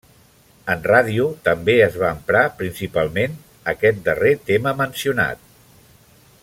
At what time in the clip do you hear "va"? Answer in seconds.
2.03-2.09